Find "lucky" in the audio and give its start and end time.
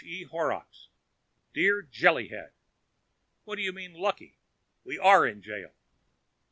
3.93-4.39